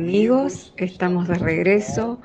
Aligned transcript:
amigos, 0.00 0.72
estamos 0.78 1.28
de 1.28 1.34
regreso 1.34 2.22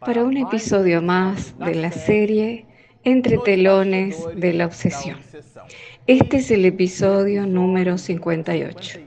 para 0.00 0.24
un 0.24 0.36
episodio 0.36 1.00
más 1.00 1.56
de 1.60 1.76
la 1.76 1.92
serie 1.92 2.66
Entre 3.04 3.38
telones 3.38 4.16
de 4.34 4.52
la 4.52 4.66
obsesión. 4.66 5.18
Este 6.08 6.38
es 6.38 6.50
el 6.50 6.64
episodio 6.64 7.46
número 7.46 7.96
58. 7.96 8.98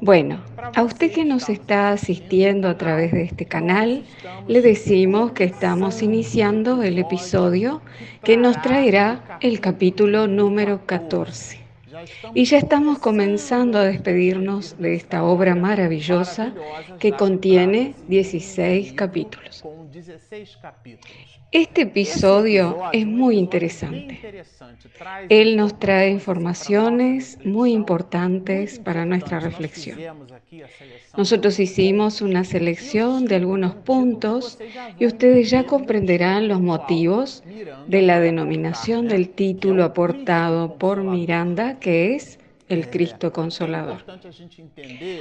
Bueno, 0.00 0.40
a 0.74 0.82
usted 0.84 1.10
que 1.10 1.24
nos 1.24 1.48
está 1.48 1.90
asistiendo 1.90 2.68
a 2.68 2.78
través 2.78 3.10
de 3.10 3.22
este 3.24 3.46
canal, 3.46 4.04
le 4.46 4.60
decimos 4.62 5.32
que 5.32 5.44
estamos 5.44 6.00
iniciando 6.00 6.84
el 6.84 6.98
episodio 6.98 7.82
que 8.22 8.36
nos 8.36 8.60
traerá 8.62 9.38
el 9.40 9.58
capítulo 9.58 10.28
número 10.28 10.86
14. 10.86 11.65
Y 12.34 12.44
ya 12.44 12.58
estamos 12.58 12.98
comenzando 12.98 13.78
a 13.78 13.84
despedirnos 13.84 14.76
de 14.78 14.94
esta 14.94 15.24
obra 15.24 15.54
maravillosa 15.54 16.52
que 16.98 17.12
contiene 17.12 17.94
16 18.08 18.92
capítulos. 18.92 19.64
Este 21.56 21.82
episodio 21.82 22.82
es 22.92 23.06
muy 23.06 23.38
interesante. 23.38 24.44
Él 25.30 25.56
nos 25.56 25.78
trae 25.78 26.10
informaciones 26.10 27.38
muy 27.46 27.72
importantes 27.72 28.78
para 28.78 29.06
nuestra 29.06 29.40
reflexión. 29.40 29.98
Nosotros 31.16 31.58
hicimos 31.58 32.20
una 32.20 32.44
selección 32.44 33.24
de 33.24 33.36
algunos 33.36 33.74
puntos 33.74 34.58
y 34.98 35.06
ustedes 35.06 35.48
ya 35.48 35.64
comprenderán 35.64 36.46
los 36.46 36.60
motivos 36.60 37.42
de 37.86 38.02
la 38.02 38.20
denominación 38.20 39.08
del 39.08 39.30
título 39.30 39.84
aportado 39.84 40.76
por 40.76 41.04
Miranda, 41.04 41.78
que 41.78 42.16
es 42.16 42.38
el 42.68 42.90
Cristo 42.90 43.32
Consolador. 43.32 44.04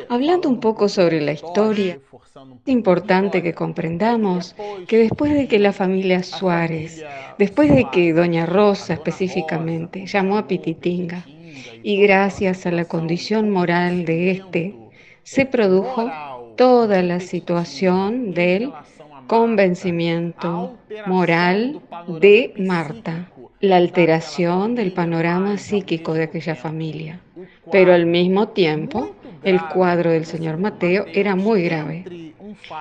Hablando 0.10 0.50
un 0.50 0.60
poco 0.60 0.90
sobre 0.90 1.22
la 1.22 1.34
historia, 1.34 2.00
es 2.66 2.68
importante 2.68 3.44
que 3.44 3.54
comprendamos 3.54 4.56
que 4.88 4.98
después 4.98 5.34
de 5.34 5.48
que 5.48 5.60
la 5.60 5.74
familia 5.74 6.24
Suárez, 6.24 7.04
después 7.38 7.70
de 7.74 7.88
que 7.92 8.14
Doña 8.14 8.46
Rosa 8.46 8.94
específicamente 8.94 10.06
llamó 10.06 10.38
a 10.38 10.48
Pititinga, 10.48 11.26
y 11.84 12.02
gracias 12.02 12.66
a 12.66 12.72
la 12.72 12.86
condición 12.86 13.52
moral 13.52 14.06
de 14.06 14.32
éste, 14.32 14.76
se 15.24 15.46
produjo 15.46 16.10
toda 16.56 17.02
la 17.04 17.20
situación 17.20 18.34
del 18.34 18.72
convencimiento 19.28 20.78
moral 21.06 21.82
de 22.20 22.54
Marta, 22.58 23.32
la 23.66 23.78
alteración 23.78 24.76
del 24.76 24.92
panorama 24.92 25.58
psíquico 25.58 26.14
de 26.14 26.24
aquella 26.24 26.56
familia. 26.56 27.20
Pero 27.72 27.94
al 27.94 28.06
mismo 28.06 28.50
tiempo, 28.50 29.16
el 29.44 29.60
cuadro 29.74 30.12
del 30.12 30.26
señor 30.26 30.58
Mateo 30.58 31.06
era 31.14 31.36
muy 31.36 31.64
grave. 31.64 32.34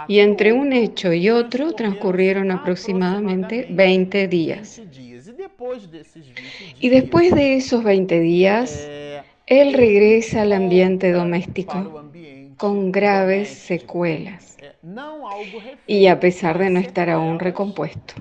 Y 0.08 0.18
entre 0.20 0.52
un 0.52 0.72
hecho 0.72 1.12
y 1.12 1.30
otro 1.30 1.72
transcurrieron 1.72 2.50
aproximadamente 2.50 3.66
20 3.70 4.28
días. 4.28 4.80
Y 6.80 6.88
después 6.88 7.34
de 7.34 7.56
esos 7.56 7.82
20 7.82 8.20
días, 8.20 8.88
él 9.46 9.74
regresa 9.74 10.42
al 10.42 10.52
ambiente 10.52 11.12
doméstico 11.12 12.04
con 12.56 12.92
graves 12.92 13.48
secuelas 13.48 14.56
y 15.86 16.06
a 16.06 16.20
pesar 16.20 16.58
de 16.58 16.70
no 16.70 16.78
estar 16.80 17.10
aún 17.10 17.38
recompuesto. 17.38 18.14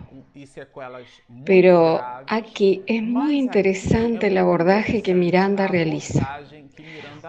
Pero 1.45 2.01
aquí 2.27 2.83
es 2.87 3.03
muy 3.03 3.37
interesante 3.37 4.27
el 4.27 4.37
abordaje 4.37 5.01
que 5.01 5.13
Miranda 5.13 5.67
realiza, 5.67 6.39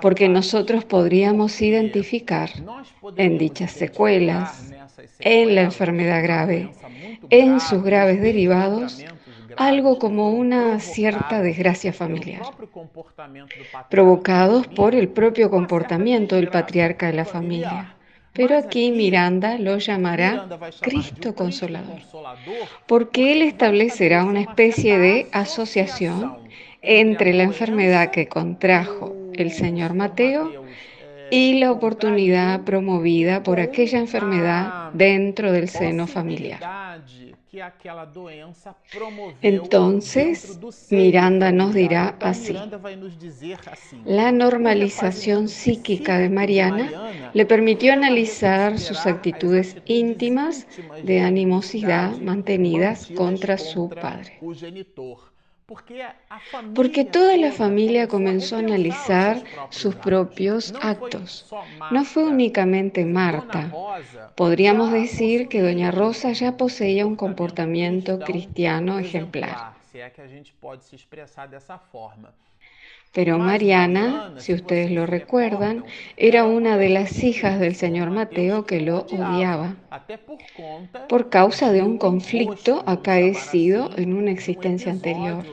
porque 0.01 0.29
nosotros 0.29 0.85
podríamos 0.85 1.61
identificar 1.61 2.51
en 3.17 3.39
dichas 3.39 3.73
secuelas, 3.73 4.73
en 5.19 5.55
la 5.55 5.63
enfermedad 5.63 6.23
grave, 6.23 6.71
en 7.31 7.61
sus 7.61 7.83
graves 7.83 8.21
derivados, 8.21 9.05
algo 9.57 9.99
como 9.99 10.31
una 10.31 10.81
cierta 10.81 11.41
desgracia 11.41 11.93
familiar, 11.93 12.43
provocados 13.89 14.67
por 14.67 14.95
el 14.95 15.09
propio 15.09 15.51
comportamiento 15.51 16.37
del 16.37 16.49
patriarca 16.49 17.07
de 17.07 17.13
la 17.13 17.25
familia. 17.25 17.97
Pero 18.35 18.59
aquí 18.59 18.91
Miranda 18.91 19.59
lo 19.59 19.79
llamará 19.79 20.49
Cristo 20.81 21.35
Consolador, 21.35 22.01
porque 22.87 23.33
él 23.33 23.43
establecerá 23.43 24.25
una 24.25 24.41
especie 24.41 24.99
de 24.99 25.29
asociación 25.33 26.37
entre 26.83 27.33
la 27.33 27.45
enfermedad 27.45 28.11
que 28.11 28.27
contrajo 28.27 29.15
el 29.35 29.53
señor 29.53 29.95
Mateo 29.95 30.65
y 31.31 31.59
la 31.59 31.71
oportunidad 31.71 32.63
promovida 32.63 33.43
por 33.43 33.61
aquella 33.61 33.99
enfermedad 33.99 34.91
dentro 34.93 35.53
del 35.53 35.69
seno 35.69 36.07
familiar. 36.07 36.61
Entonces, 39.41 40.59
Miranda 40.91 41.53
nos 41.53 41.75
dirá 41.75 42.17
así, 42.21 42.55
la 44.05 44.33
normalización 44.33 45.49
psíquica 45.49 46.19
de 46.19 46.29
Mariana 46.29 47.31
le 47.33 47.47
permitió 47.47 47.93
analizar 47.93 48.79
sus 48.79 49.07
actitudes 49.07 49.77
íntimas 49.87 50.67
de 51.03 51.21
animosidad 51.21 52.17
mantenidas 52.19 53.09
contra 53.15 53.59
su 53.59 53.89
padre. 53.89 54.41
Porque 56.75 57.05
toda 57.05 57.37
la 57.37 57.53
familia 57.53 58.09
comenzó 58.09 58.57
a 58.57 58.61
analizar 58.61 59.43
sus 59.71 59.95
propios 59.95 60.75
actos. 60.81 61.47
No 61.91 62.05
fue 62.05 62.25
únicamente 62.25 63.05
Marta. 63.05 63.73
Podríamos 64.35 64.93
decir 64.93 65.49
que 65.49 65.63
Doña 65.63 65.91
Rosa 65.91 66.33
ya 66.33 66.57
poseía 66.57 67.07
un 67.07 67.17
comportamiento 67.17 68.19
cristiano 68.21 68.99
ejemplar. 68.99 69.75
Pero 73.15 73.39
Mariana, 73.39 74.35
si 74.39 74.53
ustedes 74.53 74.91
lo 74.91 75.07
recuerdan, 75.07 75.85
era 76.17 76.43
una 76.45 76.77
de 76.77 76.89
las 76.89 77.23
hijas 77.23 77.61
del 77.61 77.77
señor 77.77 78.11
Mateo 78.11 78.67
que 78.67 78.81
lo 78.81 79.03
odiaba. 79.03 79.77
por 81.09 81.31
causa 81.31 81.71
de 81.71 81.83
un 81.83 81.97
conflicto 81.97 82.83
acaecido 82.87 83.91
en 83.97 84.15
una 84.15 84.33
existencia 84.33 84.91
anterior, 84.91 85.45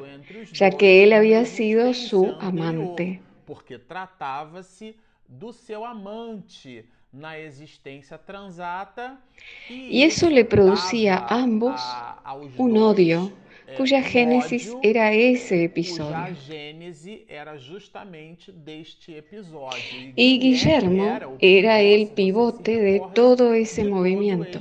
ya 0.54 0.70
que 0.72 1.04
él 1.04 1.14
había 1.14 1.46
sido 1.46 1.94
su 1.94 2.36
amante. 2.40 3.22
Porque 3.46 3.78
trataba-se 3.78 4.96
do 5.28 5.54
seu 5.54 5.86
amante 5.86 6.86
na 7.12 7.38
existencia 7.38 8.18
transata 8.18 9.20
y 9.70 10.04
eso 10.04 10.30
le 10.30 10.46
producía 10.46 11.18
a 11.18 11.42
ambos 11.42 11.82
un 12.58 12.78
odio 12.78 13.34
cuya 13.76 14.02
génesis 14.02 14.78
era 14.82 15.12
ese 15.14 15.64
episodio. 15.66 16.38
Y 20.16 20.40
Guillermo 20.40 21.24
era 21.40 21.80
el 21.82 22.10
pivote 22.10 22.78
de 22.80 23.02
todo 23.14 23.54
ese 23.54 23.84
movimiento. 23.86 24.60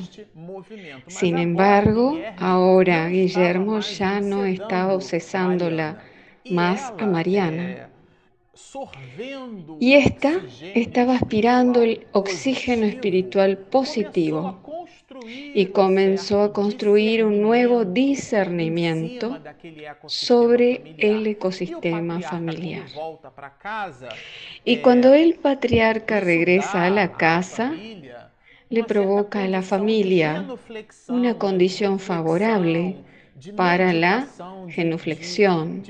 Sin 1.07 1.39
embargo, 1.39 2.29
ahora 2.37 3.09
Guillermo 3.09 3.81
ya 3.81 4.21
no 4.21 4.45
estaba 4.45 4.95
obsesándola 4.95 5.99
más 6.49 6.93
a 6.99 7.07
Mariana. 7.07 7.90
Y 9.81 9.95
ésta 9.95 10.41
estaba 10.75 11.15
aspirando 11.15 11.83
el 11.83 12.07
oxígeno 12.13 12.87
espiritual 12.87 13.59
positivo 13.59 14.61
y 15.55 15.67
comenzó 15.67 16.43
a 16.43 16.53
construir 16.53 17.25
un 17.25 17.43
nuevo 17.43 17.85
discernimiento 17.85 19.39
sobre 20.07 20.95
el 20.99 21.27
ecosistema 21.27 22.21
familiar. 22.21 22.87
Y 24.65 24.79
cuando 24.79 25.15
el 25.15 25.35
patriarca 25.35 26.21
regresa 26.21 26.85
a 26.85 26.91
la 26.91 27.13
casa, 27.13 27.73
le 28.69 28.85
provoca 28.85 29.43
a 29.43 29.49
la 29.49 29.63
familia 29.63 30.47
una 31.09 31.39
condición 31.39 31.99
favorable 31.99 32.97
para 33.57 33.93
la 33.93 34.27
genuflexión, 34.69 35.83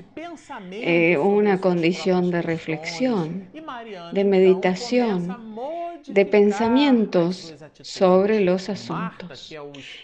eh, 0.70 1.16
una 1.18 1.60
condición 1.60 2.30
de 2.30 2.42
reflexión, 2.42 3.48
de 4.12 4.24
meditación, 4.24 5.36
de 6.06 6.26
pensamientos 6.26 7.54
sobre 7.80 8.40
los 8.40 8.68
asuntos. 8.68 9.52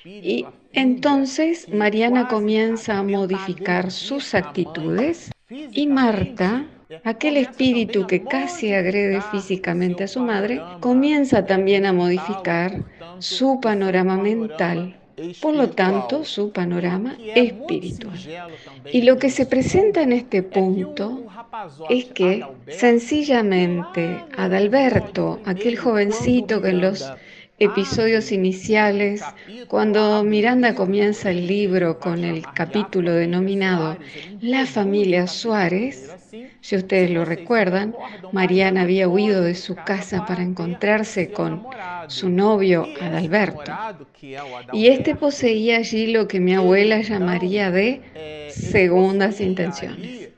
Y 0.04 0.46
entonces 0.72 1.68
Mariana 1.72 2.28
comienza 2.28 2.98
a 2.98 3.02
modificar 3.02 3.90
sus 3.90 4.34
actitudes 4.34 5.30
y 5.48 5.86
Marta, 5.86 6.66
aquel 7.04 7.36
espíritu 7.36 8.06
que 8.06 8.22
casi 8.24 8.72
agrede 8.72 9.20
físicamente 9.20 10.04
a 10.04 10.08
su 10.08 10.20
madre, 10.20 10.60
comienza 10.80 11.46
también 11.46 11.86
a 11.86 11.92
modificar 11.92 12.84
su 13.18 13.60
panorama 13.60 14.16
mental 14.16 14.96
por 15.40 15.54
lo 15.54 15.70
tanto 15.70 16.24
su 16.24 16.50
panorama 16.52 17.16
espiritual. 17.34 18.18
Y 18.92 19.02
lo 19.02 19.18
que 19.18 19.30
se 19.30 19.46
presenta 19.46 20.02
en 20.02 20.12
este 20.12 20.42
punto 20.42 21.24
es 21.88 22.06
que 22.06 22.44
sencillamente 22.68 24.24
Adalberto, 24.36 25.40
aquel 25.44 25.78
jovencito 25.78 26.60
que 26.60 26.68
en 26.68 26.80
los 26.80 27.10
episodios 27.58 28.32
iniciales, 28.32 29.24
cuando 29.68 30.22
Miranda 30.22 30.74
comienza 30.74 31.30
el 31.30 31.46
libro 31.46 31.98
con 31.98 32.22
el 32.22 32.44
capítulo 32.54 33.12
denominado 33.12 33.96
La 34.42 34.66
familia 34.66 35.26
Suárez, 35.26 36.10
si 36.60 36.76
ustedes 36.76 37.10
lo 37.10 37.24
recuerdan, 37.24 37.94
Mariana 38.32 38.82
había 38.82 39.08
huido 39.08 39.42
de 39.42 39.54
su 39.54 39.74
casa 39.74 40.26
para 40.26 40.42
encontrarse 40.42 41.30
con 41.32 41.66
su 42.08 42.28
novio 42.28 42.86
Adalberto. 43.00 43.72
Y 44.72 44.88
este 44.88 45.14
poseía 45.14 45.78
allí 45.78 46.12
lo 46.12 46.28
que 46.28 46.40
mi 46.40 46.54
abuela 46.54 47.00
llamaría 47.00 47.70
de 47.70 48.48
segundas 48.50 49.40
intenciones. 49.40 50.30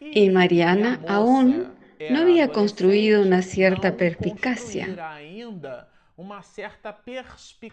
Y 0.00 0.30
Mariana 0.30 1.00
aún 1.08 1.72
no 2.10 2.20
había 2.20 2.48
construido 2.48 3.22
una 3.22 3.42
cierta 3.42 3.96
perspicacia, 3.96 4.86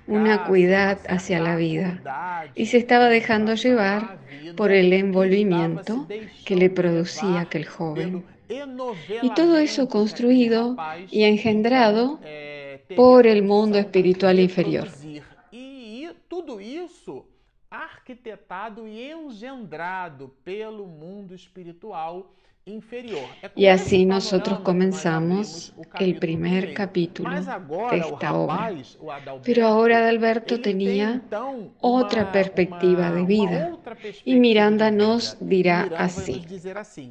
una 0.07 0.45
cuidad 0.45 0.99
hacia 1.09 1.39
la 1.39 1.55
vida 1.55 2.51
y 2.53 2.67
se 2.67 2.77
estaba 2.77 3.09
dejando 3.09 3.55
llevar 3.55 4.19
por 4.55 4.71
el 4.71 4.93
envolvimiento 4.93 6.07
que 6.45 6.55
le 6.55 6.69
producía 6.69 7.41
aquel 7.41 7.65
joven. 7.65 8.23
Y 9.23 9.33
todo 9.33 9.57
eso 9.57 9.89
construido 9.89 10.77
y 11.09 11.23
engendrado 11.23 12.19
por 12.95 13.25
el 13.25 13.41
mundo 13.41 13.79
espiritual 13.79 14.39
inferior. 14.39 14.89
Y 15.51 16.07
todo 16.27 16.59
eso 16.59 17.25
arquitetado 17.71 18.87
y 18.87 19.09
engendrado 19.09 20.31
pelo 20.43 20.85
mundo 20.85 21.33
espiritual 21.33 22.25
y 23.55 23.67
así 23.67 24.05
nosotros 24.05 24.61
comenzamos 24.61 25.71
el 25.99 26.17
primer 26.17 26.73
capítulo 26.73 27.29
de 27.29 27.97
esta 27.99 28.33
obra. 28.33 28.73
Pero 29.43 29.67
ahora 29.67 29.99
Adalberto 29.99 30.59
tenía 30.59 31.21
otra 31.79 32.31
perspectiva 32.31 33.11
de 33.11 33.23
vida. 33.23 33.77
y 34.23 34.37
Miranda 34.37 34.89
nos 34.89 35.37
dirá 35.39 35.91
así. 35.95 36.43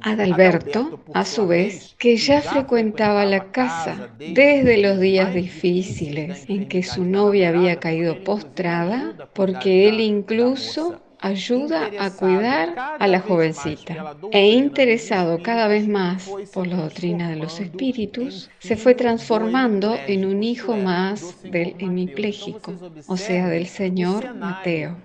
Adalberto, 0.01 0.99
a 1.13 1.23
su 1.23 1.47
vez, 1.47 1.95
que 1.97 2.17
ya 2.17 2.41
frecuentaba 2.41 3.23
la 3.23 3.49
casa 3.53 4.09
desde 4.17 4.77
los 4.79 4.99
días 4.99 5.33
difíciles 5.33 6.49
en 6.49 6.67
que 6.67 6.83
su 6.83 7.05
novia 7.05 7.47
había 7.47 7.79
caído 7.79 8.21
postrada, 8.25 9.29
porque 9.33 9.87
él 9.87 10.01
incluso 10.01 11.01
ayuda 11.19 11.91
a 11.99 12.09
cuidar 12.11 12.75
a 12.99 13.07
la 13.07 13.19
jovencita 13.19 14.15
e 14.31 14.49
interesado 14.51 15.41
cada 15.41 15.67
vez 15.67 15.87
más 15.87 16.29
por 16.53 16.67
la 16.67 16.77
doctrina 16.77 17.29
de 17.29 17.37
los 17.37 17.59
espíritus, 17.59 18.49
se 18.59 18.75
fue 18.75 18.95
transformando 18.95 19.97
en 20.07 20.25
un 20.25 20.43
hijo 20.43 20.75
más 20.75 21.41
del 21.43 21.75
hemipléjico, 21.79 22.73
o 23.07 23.17
sea, 23.17 23.47
del 23.47 23.67
señor 23.67 24.35
Mateo. 24.35 24.97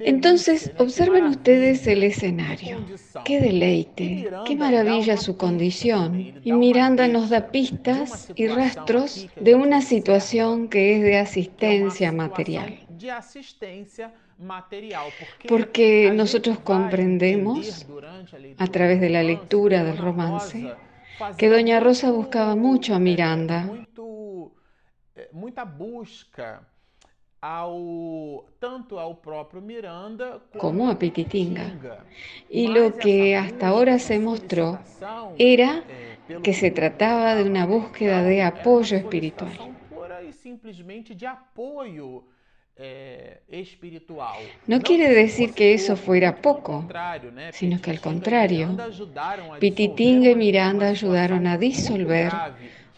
Entonces, 0.00 0.70
observen 0.76 1.24
ustedes 1.24 1.86
el 1.86 2.02
escenario. 2.02 2.86
Qué 3.24 3.40
deleite, 3.40 4.28
qué 4.44 4.54
maravilla 4.54 5.16
su 5.16 5.38
condición. 5.38 6.34
Y 6.44 6.52
Miranda 6.52 7.08
nos 7.08 7.30
da 7.30 7.50
pistas 7.50 8.30
y 8.34 8.48
rastros 8.48 9.28
de 9.40 9.54
una 9.54 9.80
situación 9.80 10.68
que 10.68 10.96
es 10.96 11.02
de 11.02 11.16
asistencia 11.16 12.12
material. 12.12 12.78
Porque 15.48 16.10
nosotros 16.14 16.58
comprendemos 16.60 17.86
a 18.56 18.66
través 18.66 19.00
de 19.00 19.10
la 19.10 19.22
lectura 19.22 19.84
del 19.84 19.98
romance 19.98 20.74
que 21.36 21.48
Doña 21.48 21.80
Rosa 21.80 22.10
buscaba 22.10 22.56
mucho 22.56 22.94
a 22.94 22.98
Miranda. 22.98 23.68
Eh, 25.16 25.28
mucha 25.32 25.64
busca 25.64 26.66
tanto 28.60 28.98
ao 28.98 29.14
próprio 29.14 29.62
Miranda 29.62 30.40
como 30.58 30.90
a 30.90 30.94
Pititinga. 30.94 32.04
Y 32.48 32.68
lo 32.68 32.96
que 32.96 33.36
hasta 33.36 33.68
ahora 33.68 33.98
se 33.98 34.18
mostró 34.18 34.78
era 35.38 35.82
eh, 35.88 36.38
que 36.42 36.52
se 36.52 36.70
trataba 36.70 37.34
de 37.34 37.44
una 37.44 37.64
búsqueda 37.66 38.22
de 38.22 38.42
apoyo 38.42 38.96
espiritual. 38.96 39.56
Eh. 42.82 43.40
No 44.66 44.80
quiere 44.80 45.10
decir 45.10 45.52
que 45.52 45.74
eso 45.74 45.96
fuera 45.96 46.36
poco, 46.36 46.88
sino 47.52 47.78
que 47.82 47.90
al 47.90 48.00
contrario, 48.00 48.74
Pititinga 49.58 50.30
y 50.30 50.34
Miranda 50.34 50.88
ayudaron 50.88 51.46
a 51.46 51.58
disolver 51.58 52.32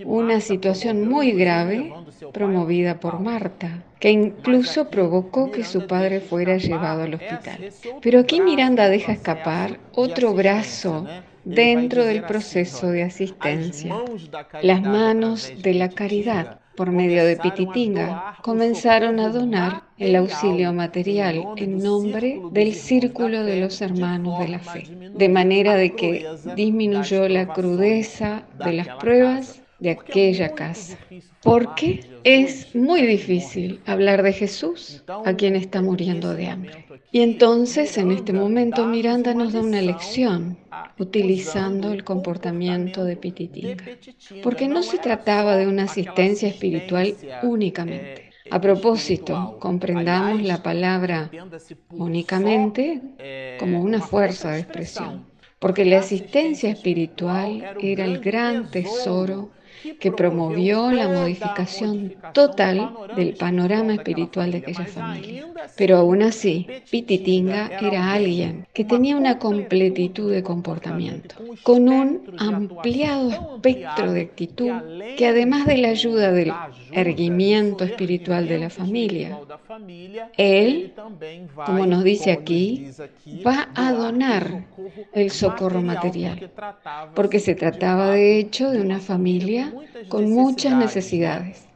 una 0.05 0.41
situación 0.41 1.09
muy 1.09 1.33
grave 1.33 1.93
promovida 2.33 3.01
por 3.01 3.19
Marta, 3.19 3.83
que 3.99 4.11
incluso 4.11 4.89
provocó 4.89 5.51
que 5.51 5.65
su 5.65 5.87
padre 5.89 6.21
fuera 6.21 6.59
llevado 6.59 7.03
al 7.03 7.15
hospital. 7.15 7.71
Pero 8.01 8.21
aquí 8.21 8.41
Miranda 8.41 8.89
deja 8.89 9.13
escapar 9.13 9.81
otro 9.95 10.33
brazo 10.33 11.07
dentro 11.45 12.05
del 12.05 12.23
proceso 12.23 12.89
de 12.89 13.03
asistencia, 13.03 13.97
las 14.63 14.81
manos 14.83 15.53
de 15.61 15.75
la 15.75 15.89
caridad 15.89 16.62
por 16.77 16.91
medio 16.91 17.25
de 17.25 17.37
Pititinga, 17.37 18.37
comenzaron 18.43 19.21
a 19.21 19.29
donar 19.29 19.83
el 19.99 20.17
auxilio 20.17 20.73
material 20.73 21.45
en 21.57 21.79
nombre 21.79 22.41
del 22.51 22.75
círculo 22.75 23.45
de 23.45 23.61
los 23.61 23.81
hermanos 23.81 24.39
de 24.41 24.49
la 24.49 24.59
fe, 24.59 24.85
de 25.15 25.29
manera 25.29 25.77
de 25.77 25.95
que 25.95 26.27
disminuyó 26.57 27.29
la 27.29 27.47
crudeza 27.53 28.43
de 28.65 28.73
las 28.73 28.89
pruebas 28.97 29.62
de 29.83 29.91
aquella 29.91 30.55
casa. 30.55 30.97
Porque 31.43 32.01
es 32.23 32.73
muy 32.75 33.03
difícil 33.03 33.81
hablar 33.85 34.23
de 34.23 34.33
Jesús 34.33 35.03
a 35.25 35.35
quien 35.35 35.57
está 35.57 35.83
muriendo 35.83 36.35
de 36.35 36.47
hambre. 36.47 36.87
Y 37.11 37.21
entonces 37.21 37.99
en 37.99 38.13
este 38.13 38.33
momento 38.33 38.87
Miranda 38.87 39.35
nos 39.35 39.53
da 39.53 39.61
una 39.61 39.83
lección 39.83 40.57
utilizando 40.99 41.93
el 41.93 42.05
comportamiento 42.05 43.05
de 43.05 43.17
Pititinga, 43.17 43.85
porque 44.45 44.69
no 44.69 44.85
se 44.85 44.99
trataba 44.99 45.57
de 45.57 45.67
una 45.67 45.85
asistencia 45.85 46.49
espiritual 46.49 47.15
únicamente. 47.43 48.31
A 48.51 48.61
propósito, 48.61 49.57
comprendamos 49.59 50.43
la 50.43 50.63
palabra 50.63 51.29
únicamente 51.91 53.03
como 53.59 53.83
una 53.83 54.01
fuerza 54.01 54.53
de 54.53 54.61
expresión, 54.61 55.27
porque 55.59 55.85
la 55.85 55.99
asistencia 55.99 56.71
espiritual 56.71 57.77
era 57.81 58.05
el 58.05 58.21
gran 58.21 58.71
tesoro 58.71 59.51
que 59.99 60.13
promovió 60.13 60.91
la 60.91 61.09
modificación 61.09 62.15
total 62.33 62.91
del 63.17 63.35
panorama 63.35 63.95
espiritual 63.95 64.53
de 64.53 64.59
aquella 64.59 64.87
familia. 64.87 65.47
Pero 65.77 65.99
aún 65.99 66.23
así, 66.23 66.67
Pititinga 66.91 67.71
era 67.81 68.13
alguien 68.13 68.67
que 68.73 68.85
tenía 68.85 69.17
una 69.17 69.39
completitud 69.39 70.33
de 70.33 70.43
comportamiento, 70.43 71.37
con 71.63 71.89
un 71.89 72.35
ampliado 72.39 73.31
espectro 73.31 74.13
de 74.13 74.23
actitud 74.23 74.73
que 75.17 75.27
además 75.27 75.67
de 75.67 75.79
la 75.79 75.89
ayuda 75.89 76.33
del 76.33 76.53
erguimiento 76.93 77.85
espiritual 77.85 78.49
de 78.49 78.59
la 78.59 78.71
familia, 78.71 79.39
él, 80.37 80.93
como 81.67 81.87
nos 81.87 82.05
dice 82.05 82.33
aquí, 82.33 82.89
va 83.47 83.69
a 83.75 83.93
donar 83.93 84.65
el 85.13 85.31
socorro 85.31 85.81
material, 85.83 86.51
porque 87.15 87.39
se 87.39 87.55
trataba 87.55 88.11
de 88.11 88.39
hecho 88.39 88.71
de 88.71 88.81
una 88.81 88.99
familia 89.01 89.72
con 90.09 90.31
muchas 90.31 90.77
necesidades, 90.77 91.67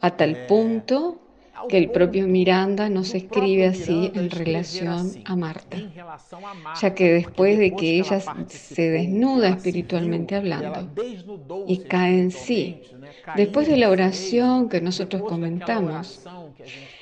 a 0.00 0.16
tal 0.16 0.46
punto 0.46 1.20
que 1.68 1.78
el 1.78 1.90
propio 1.90 2.26
Miranda 2.26 2.88
nos 2.88 3.14
escribe 3.14 3.66
así 3.66 4.12
en 4.14 4.30
relación 4.30 5.12
a 5.24 5.36
Marta, 5.36 5.78
ya 6.80 6.94
que 6.94 7.12
después 7.12 7.58
de 7.58 7.74
que 7.74 7.98
ella 7.98 8.20
se 8.48 8.90
desnuda 8.90 9.48
espiritualmente 9.48 10.36
hablando 10.36 10.88
y 11.66 11.78
cae 11.78 12.18
en 12.18 12.30
sí, 12.30 12.82
después 13.36 13.68
de 13.68 13.78
la 13.78 13.90
oración 13.90 14.68
que 14.68 14.80
nosotros 14.80 15.22
comentamos, 15.22 16.24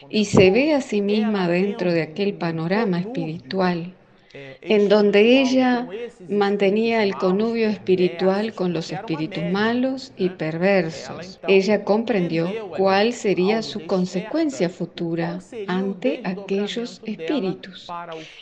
y 0.09 0.27
se 0.27 0.51
ve 0.51 0.75
a 0.75 0.81
sí 0.81 1.01
misma 1.01 1.49
dentro 1.49 1.93
de 1.93 2.03
aquel 2.03 2.35
panorama 2.35 3.01
espiritual 3.01 3.95
en 4.35 4.89
donde 4.89 5.41
ella 5.41 5.89
mantenía 6.29 7.03
el 7.05 7.15
connubio 7.15 7.69
espiritual 7.69 8.53
con 8.53 8.73
los 8.73 8.91
espíritus 8.93 9.45
malos 9.53 10.13
y 10.17 10.31
perversos. 10.31 11.41
Ella 11.47 11.85
comprendió 11.85 12.71
cuál 12.77 13.13
sería 13.13 13.63
su 13.63 13.87
consecuencia 13.87 14.69
futura 14.69 15.39
ante 15.69 16.21
aquellos 16.25 17.01
espíritus. 17.05 17.89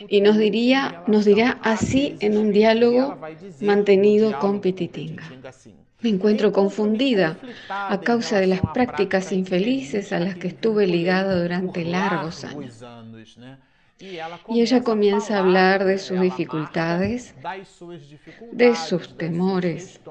Y 0.07 0.21
nos, 0.21 0.37
diría, 0.37 1.03
nos 1.07 1.25
dirá 1.25 1.59
así 1.61 2.15
en 2.19 2.37
un 2.37 2.51
diálogo 2.51 3.17
mantenido 3.61 4.39
con 4.39 4.61
Pititinga. 4.61 5.23
Me 6.01 6.09
encuentro 6.09 6.51
confundida 6.51 7.37
a 7.69 8.01
causa 8.01 8.39
de 8.39 8.47
las 8.47 8.61
prácticas 8.73 9.31
infelices 9.31 10.11
a 10.11 10.19
las 10.19 10.35
que 10.35 10.49
estuve 10.49 10.85
ligada 10.85 11.41
durante 11.41 11.85
largos 11.85 12.43
años. 12.43 12.83
Y 14.49 14.61
ella 14.61 14.83
comienza 14.83 15.35
a 15.35 15.39
hablar 15.39 15.85
de 15.85 15.97
sus 15.97 16.19
dificultades, 16.19 17.33
de 18.51 18.75
sus 18.75 19.17
temores, 19.17 20.01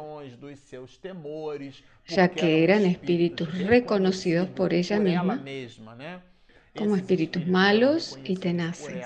ya 2.06 2.28
que 2.28 2.64
eran 2.64 2.87
espíritus 2.87 3.58
reconocidos 3.66 4.49
por 4.49 4.72
ella 4.72 4.99
misma 4.99 5.42
como 6.76 6.96
espíritus 6.96 7.46
malos 7.46 8.18
y 8.25 8.37
tenaces. 8.37 9.04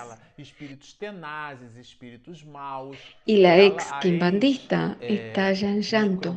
Y 3.24 3.36
la 3.38 3.58
ex 3.58 3.92
quimbandista 4.00 4.96
estalla 5.00 5.70
en 5.70 5.82
llanto. 5.82 6.36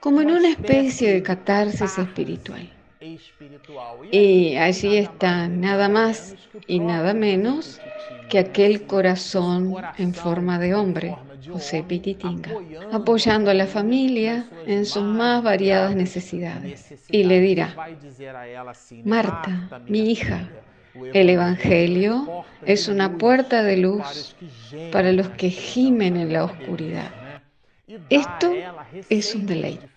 Como 0.00 0.20
en 0.22 0.30
una 0.30 0.48
especie 0.48 1.12
de 1.12 1.22
catarsis 1.22 1.98
espiritual. 1.98 2.68
Y 4.10 4.56
allí 4.56 4.96
está 4.96 5.48
nada 5.48 5.88
más 5.88 6.34
y 6.66 6.80
nada 6.80 7.14
menos 7.14 7.80
que 8.28 8.38
aquel 8.38 8.86
corazón 8.86 9.74
en 9.98 10.14
forma 10.14 10.58
de 10.58 10.74
hombre, 10.74 11.16
José 11.48 11.84
Pititinga, 11.86 12.50
apoyando 12.92 13.50
a 13.50 13.54
la 13.54 13.66
familia 13.66 14.46
en 14.66 14.84
sus 14.84 15.04
más 15.04 15.42
variadas 15.42 15.94
necesidades. 15.94 16.94
Y 17.08 17.24
le 17.24 17.40
dirá, 17.40 17.74
Marta, 19.04 19.80
mi 19.86 20.10
hija, 20.10 20.48
el 21.14 21.30
Evangelio 21.30 22.44
es 22.66 22.88
una 22.88 23.16
puerta 23.16 23.62
de 23.62 23.76
luz 23.76 24.34
para 24.90 25.12
los 25.12 25.28
que 25.30 25.50
gimen 25.50 26.16
en 26.16 26.32
la 26.32 26.44
oscuridad. 26.44 27.10
Esto 28.10 28.52
es 29.08 29.34
un 29.34 29.46
deleite. 29.46 29.88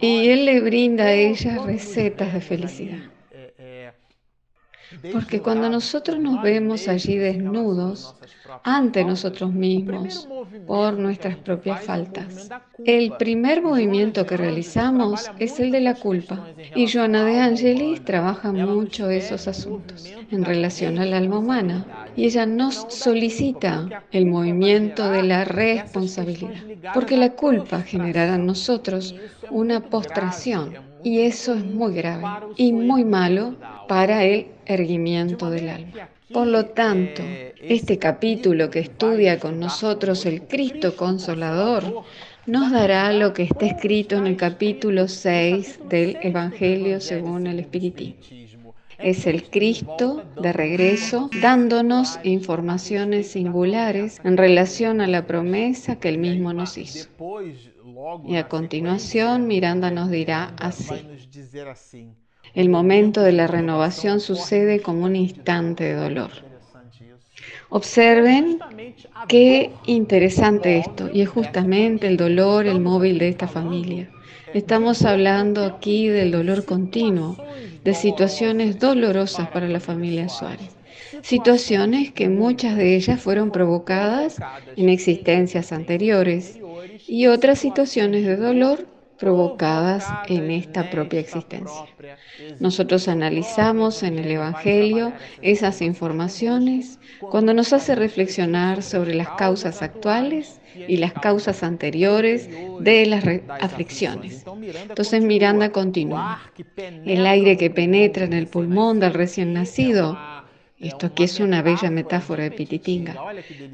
Y 0.00 0.28
Él 0.28 0.44
le 0.46 0.60
brinda 0.60 1.04
a 1.04 1.12
ella 1.12 1.64
recetas 1.64 2.32
de 2.32 2.40
felicidad. 2.40 3.15
Porque 5.12 5.40
cuando 5.40 5.68
nosotros 5.68 6.18
nos 6.18 6.42
vemos 6.42 6.88
allí 6.88 7.16
desnudos 7.16 8.14
ante 8.62 9.04
nosotros 9.04 9.52
mismos 9.52 10.28
por 10.66 10.98
nuestras 10.98 11.36
propias 11.36 11.84
faltas, 11.84 12.48
el 12.84 13.12
primer 13.18 13.62
movimiento 13.62 14.26
que 14.26 14.36
realizamos 14.36 15.30
es 15.38 15.58
el 15.60 15.70
de 15.70 15.80
la 15.80 15.94
culpa. 15.94 16.46
Y 16.74 16.90
Joana 16.90 17.24
de 17.24 17.40
Angelis 17.40 18.04
trabaja 18.04 18.52
mucho 18.52 19.10
esos 19.10 19.48
asuntos 19.48 20.12
en 20.30 20.44
relación 20.44 20.98
al 20.98 21.12
alma 21.12 21.38
humana. 21.38 22.06
Y 22.16 22.24
ella 22.24 22.46
nos 22.46 22.86
solicita 22.88 24.04
el 24.10 24.26
movimiento 24.26 25.10
de 25.10 25.22
la 25.22 25.44
responsabilidad. 25.44 26.62
Porque 26.94 27.16
la 27.16 27.30
culpa 27.30 27.82
generará 27.82 28.36
en 28.36 28.46
nosotros 28.46 29.14
una 29.50 29.80
postración. 29.80 30.74
Y 31.06 31.20
eso 31.20 31.54
es 31.54 31.64
muy 31.64 31.94
grave 31.94 32.24
y 32.56 32.72
muy 32.72 33.04
malo 33.04 33.54
para 33.86 34.24
el 34.24 34.48
erguimiento 34.64 35.50
del 35.50 35.68
alma. 35.68 36.08
Por 36.32 36.48
lo 36.48 36.64
tanto, 36.66 37.22
este 37.62 37.96
capítulo 37.96 38.70
que 38.70 38.80
estudia 38.80 39.38
con 39.38 39.60
nosotros 39.60 40.26
el 40.26 40.42
Cristo 40.48 40.96
Consolador 40.96 42.02
nos 42.46 42.72
dará 42.72 43.12
lo 43.12 43.32
que 43.34 43.44
está 43.44 43.66
escrito 43.66 44.16
en 44.16 44.26
el 44.26 44.36
capítulo 44.36 45.06
6 45.06 45.78
del 45.88 46.18
Evangelio 46.22 47.00
según 47.00 47.46
el 47.46 47.60
Espiritismo. 47.60 48.74
Es 48.98 49.28
el 49.28 49.48
Cristo 49.48 50.24
de 50.42 50.52
regreso 50.52 51.30
dándonos 51.40 52.18
informaciones 52.24 53.28
singulares 53.28 54.20
en 54.24 54.36
relación 54.36 55.00
a 55.00 55.06
la 55.06 55.24
promesa 55.24 56.00
que 56.00 56.08
él 56.08 56.18
mismo 56.18 56.52
nos 56.52 56.76
hizo. 56.76 57.08
Y 58.26 58.36
a 58.36 58.48
continuación 58.48 59.46
Miranda 59.46 59.90
nos 59.90 60.10
dirá 60.10 60.54
así. 60.58 60.94
El 62.54 62.68
momento 62.68 63.22
de 63.22 63.32
la 63.32 63.46
renovación 63.46 64.20
sucede 64.20 64.80
como 64.80 65.04
un 65.04 65.16
instante 65.16 65.84
de 65.84 65.94
dolor. 65.94 66.30
Observen 67.68 68.58
qué 69.28 69.72
interesante 69.86 70.78
esto, 70.78 71.10
y 71.12 71.22
es 71.22 71.28
justamente 71.28 72.06
el 72.06 72.16
dolor 72.16 72.66
el 72.66 72.80
móvil 72.80 73.18
de 73.18 73.28
esta 73.28 73.48
familia. 73.48 74.10
Estamos 74.54 75.04
hablando 75.04 75.64
aquí 75.64 76.08
del 76.08 76.30
dolor 76.30 76.64
continuo, 76.64 77.36
de 77.82 77.94
situaciones 77.94 78.78
dolorosas 78.78 79.48
para 79.48 79.68
la 79.68 79.80
familia 79.80 80.28
Suárez. 80.28 80.75
Situaciones 81.22 82.12
que 82.12 82.28
muchas 82.28 82.76
de 82.76 82.96
ellas 82.96 83.20
fueron 83.20 83.50
provocadas 83.50 84.38
en 84.76 84.88
existencias 84.88 85.72
anteriores 85.72 86.58
y 87.06 87.26
otras 87.26 87.58
situaciones 87.58 88.24
de 88.24 88.36
dolor 88.36 88.86
provocadas 89.18 90.06
en 90.28 90.50
esta 90.50 90.90
propia 90.90 91.20
existencia. 91.20 91.86
Nosotros 92.60 93.08
analizamos 93.08 94.02
en 94.02 94.18
el 94.18 94.30
Evangelio 94.30 95.12
esas 95.42 95.80
informaciones 95.82 96.98
cuando 97.18 97.54
nos 97.54 97.72
hace 97.72 97.94
reflexionar 97.94 98.82
sobre 98.82 99.14
las 99.14 99.30
causas 99.30 99.82
actuales 99.82 100.60
y 100.86 100.98
las 100.98 101.14
causas 101.14 101.62
anteriores 101.62 102.50
de 102.80 103.06
las 103.06 103.24
aflicciones. 103.60 104.44
Entonces 104.88 105.22
Miranda 105.22 105.70
continúa. 105.70 106.42
El 106.76 107.26
aire 107.26 107.56
que 107.56 107.70
penetra 107.70 108.24
en 108.24 108.34
el 108.34 108.46
pulmón 108.46 109.00
del 109.00 109.14
recién 109.14 109.54
nacido 109.54 110.18
esto 110.78 111.06
aquí 111.06 111.24
es 111.24 111.40
una 111.40 111.62
bella 111.62 111.90
metáfora 111.90 112.44
de 112.44 112.50
Pititinga. 112.50 113.16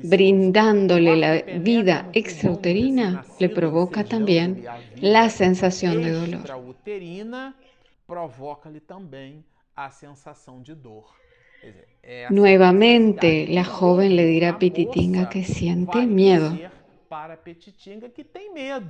Brindándole 0.02 1.16
la 1.16 1.42
vida 1.42 2.08
extrauterina, 2.12 3.24
le 3.38 3.48
provoca 3.48 4.04
también 4.04 4.64
la 4.96 5.28
sensación 5.28 6.02
de 6.02 6.12
dolor. 6.12 6.44
Nuevamente, 12.30 13.46
la 13.48 13.64
joven 13.64 14.16
le 14.16 14.26
dirá 14.26 14.50
a 14.50 14.58
Pititinga 14.58 15.28
que 15.28 15.44
siente 15.44 16.06
miedo 16.06 16.58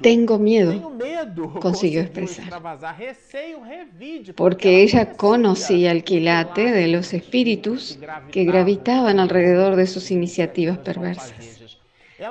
tengo 0.00 0.38
miedo, 0.38 0.92
consiguió 1.60 2.00
expresar, 2.00 2.46
porque 4.36 4.82
ella 4.82 5.12
conocía 5.12 5.90
el 5.92 6.04
quilate 6.04 6.70
de 6.70 6.88
los 6.88 7.12
espíritus 7.12 7.98
que 8.30 8.44
gravitaban 8.44 9.18
alrededor 9.20 9.76
de 9.76 9.86
sus 9.86 10.10
iniciativas 10.10 10.78
perversas. 10.78 11.32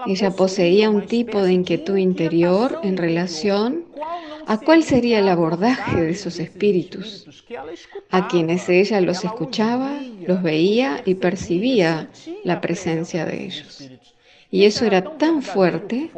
Ella 0.08 0.32
poseía 0.32 0.90
un 0.90 1.06
tipo 1.06 1.44
de 1.44 1.54
inquietud 1.54 1.98
interior 1.98 2.80
en 2.84 2.96
relación 2.96 3.86
a 4.48 4.58
cuál 4.58 4.84
sería 4.84 5.20
el 5.20 5.28
abordaje 5.28 6.02
de 6.02 6.12
esos 6.12 6.40
espíritus, 6.40 7.46
a 8.10 8.28
quienes 8.28 8.70
ella 8.70 9.02
los 9.02 9.24
escuchaba, 9.24 10.00
los 10.26 10.42
veía 10.42 11.02
y 11.06 11.16
percibía 11.16 12.10
la 12.44 12.62
presencia 12.62 13.26
de 13.26 13.46
ellos. 13.46 13.90
Y 14.52 14.66
eso 14.66 14.86
era 14.86 15.02
tan 15.18 15.42
fuerte 15.42 16.12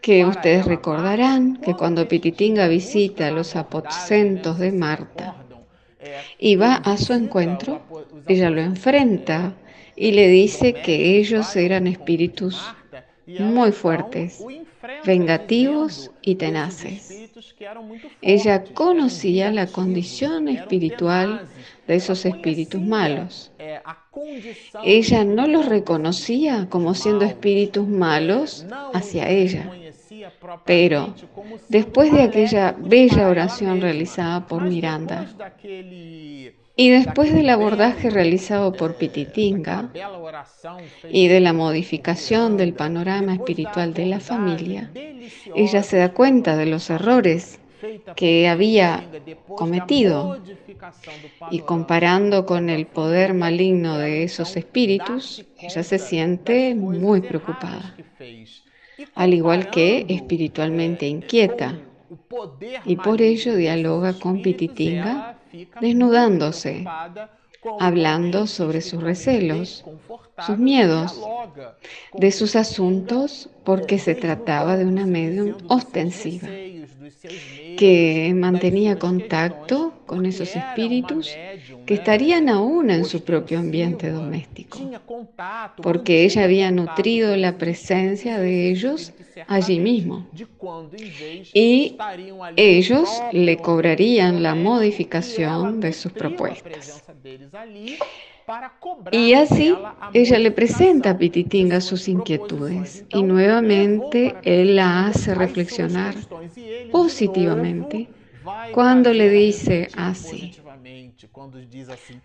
que 0.00 0.24
ustedes 0.24 0.64
recordarán 0.64 1.58
que 1.58 1.74
cuando 1.74 2.08
Pititinga 2.08 2.66
visita 2.66 3.30
los 3.30 3.54
aposentos 3.56 4.58
de 4.58 4.72
Marta 4.72 5.36
y 6.38 6.56
va 6.56 6.74
a 6.76 6.96
su 6.96 7.12
encuentro, 7.12 7.82
ella 8.26 8.50
lo 8.50 8.60
enfrenta 8.60 9.54
y 9.94 10.12
le 10.12 10.28
dice 10.28 10.72
que 10.72 11.18
ellos 11.18 11.54
eran 11.54 11.86
espíritus 11.86 12.74
muy 13.26 13.70
fuertes, 13.72 14.42
vengativos 15.04 16.10
y 16.22 16.36
tenaces. 16.36 17.30
Ella 18.20 18.64
conocía 18.74 19.50
la 19.50 19.66
condición 19.66 20.48
espiritual 20.48 21.48
de 21.86 21.94
esos 21.96 22.24
espíritus 22.24 22.80
malos. 22.80 23.52
Ella 24.84 25.24
no 25.24 25.46
los 25.46 25.66
reconocía 25.66 26.68
como 26.68 26.94
siendo 26.94 27.24
espíritus 27.24 27.86
malos 27.88 28.66
hacia 28.92 29.28
ella. 29.28 29.70
Pero 30.64 31.14
después 31.68 32.12
de 32.12 32.22
aquella 32.22 32.76
bella 32.78 33.28
oración 33.28 33.80
realizada 33.80 34.46
por 34.46 34.62
Miranda 34.62 35.26
y 36.76 36.90
después 36.90 37.34
del 37.34 37.50
abordaje 37.50 38.10
realizado 38.10 38.72
por 38.72 38.96
Pititinga 38.96 39.90
y 41.10 41.28
de 41.28 41.40
la 41.40 41.52
modificación 41.52 42.56
del 42.56 42.72
panorama 42.72 43.34
espiritual 43.34 43.92
de 43.92 44.06
la 44.06 44.20
familia, 44.20 44.90
ella 45.54 45.82
se 45.82 45.98
da 45.98 46.12
cuenta 46.12 46.56
de 46.56 46.66
los 46.66 46.88
errores 46.88 47.58
que 48.16 48.48
había 48.48 49.04
cometido 49.48 50.38
y 51.50 51.60
comparando 51.60 52.46
con 52.46 52.70
el 52.70 52.86
poder 52.86 53.34
maligno 53.34 53.98
de 53.98 54.22
esos 54.22 54.56
espíritus, 54.56 55.44
ella 55.58 55.82
se 55.82 55.98
siente 55.98 56.74
muy 56.74 57.20
preocupada, 57.20 57.94
al 59.14 59.34
igual 59.34 59.68
que 59.70 60.06
espiritualmente 60.08 61.06
inquieta, 61.06 61.78
y 62.84 62.96
por 62.96 63.20
ello 63.20 63.56
dialoga 63.56 64.14
con 64.14 64.42
Pititinga, 64.42 65.38
desnudándose 65.80 66.84
hablando 67.78 68.46
sobre 68.46 68.80
sus 68.80 69.02
recelos, 69.02 69.84
sus 70.46 70.58
miedos, 70.58 71.20
de 72.14 72.32
sus 72.32 72.56
asuntos, 72.56 73.48
porque 73.64 73.98
se 73.98 74.14
trataba 74.14 74.76
de 74.76 74.84
una 74.84 75.06
medium 75.06 75.56
ostensiva 75.68 76.48
que 77.78 78.32
mantenía 78.34 78.98
contacto 78.98 79.94
con 80.06 80.26
esos 80.26 80.54
espíritus 80.56 81.30
que 81.86 81.94
estarían 81.94 82.48
aún 82.48 82.90
en 82.90 83.04
su 83.04 83.22
propio 83.22 83.58
ambiente 83.58 84.10
doméstico, 84.10 84.78
porque 85.82 86.24
ella 86.24 86.44
había 86.44 86.70
nutrido 86.70 87.36
la 87.36 87.58
presencia 87.58 88.38
de 88.38 88.70
ellos 88.70 89.12
allí 89.46 89.78
mismo. 89.78 90.26
Y 91.54 91.96
ellos 92.56 93.08
le 93.32 93.56
cobrarían 93.58 94.42
la 94.42 94.54
modificación 94.54 95.80
de 95.80 95.92
sus 95.92 96.12
propuestas. 96.12 97.04
Y 99.12 99.34
así 99.34 99.74
ella 100.12 100.38
le 100.38 100.50
presenta 100.50 101.10
a 101.10 101.18
Pititinga 101.18 101.80
sus 101.80 102.08
inquietudes. 102.08 103.04
y 103.08 103.22
nuevamente 103.22 104.34
él 104.42 104.76
la 104.76 105.06
hace 105.06 105.34
reflexionar 105.34 106.14
positivamente 106.90 108.08
cuando 108.72 109.12
le 109.12 109.28
dice 109.28 109.88
así, 109.96 110.52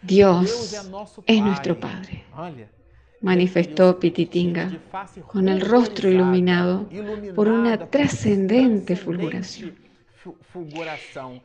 Dios 0.01 0.89
es 1.25 1.41
nuestro 1.41 1.79
Padre, 1.79 2.23
manifestó 3.21 3.99
Pititinga 3.99 4.79
con 5.27 5.49
el 5.49 5.61
rostro 5.61 6.09
iluminado 6.09 6.87
por 7.35 7.47
una 7.47 7.77
trascendente 7.89 8.95
fulguración. 8.95 9.73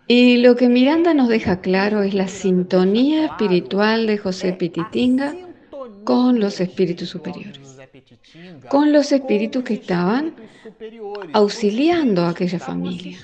Y 0.07 0.39
lo 0.39 0.57
que 0.57 0.69
Miranda 0.69 1.15
nos 1.15 1.29
deja 1.29 1.61
claro 1.61 2.03
es 2.03 2.15
la 2.15 2.29
sintonía 2.29 3.27
espiritual 3.27 4.07
de 4.07 4.19
José 4.19 4.53
Pititinga 4.55 5.35
con 6.05 6.41
los 6.41 6.61
espíritus 6.61 7.09
superiores, 7.11 7.79
con 8.69 8.93
los 8.93 9.13
espíritus 9.13 9.65
que 9.65 9.75
estaban 9.75 10.35
auxiliando 11.33 12.23
a 12.23 12.31
aquella 12.31 12.59
familia. 12.59 13.19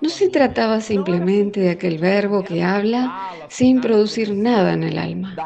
No 0.00 0.08
se 0.08 0.28
trataba 0.28 0.80
simplemente 0.80 1.60
de 1.60 1.70
aquel 1.70 1.98
verbo 1.98 2.42
que 2.42 2.62
habla 2.62 3.30
sin 3.48 3.80
producir 3.80 4.34
nada 4.34 4.72
en 4.72 4.82
el 4.84 4.98
alma, 4.98 5.36